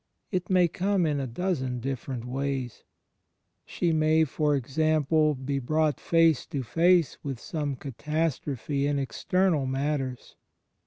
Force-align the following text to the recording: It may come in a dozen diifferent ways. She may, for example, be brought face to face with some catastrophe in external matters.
It 0.31 0.49
may 0.49 0.67
come 0.67 1.05
in 1.05 1.19
a 1.19 1.27
dozen 1.27 1.79
diifferent 1.79 2.25
ways. 2.25 2.83
She 3.67 3.93
may, 3.93 4.23
for 4.23 4.55
example, 4.55 5.35
be 5.35 5.59
brought 5.59 5.99
face 5.99 6.47
to 6.47 6.63
face 6.63 7.19
with 7.23 7.39
some 7.39 7.75
catastrophe 7.75 8.87
in 8.87 8.97
external 8.97 9.67
matters. 9.67 10.35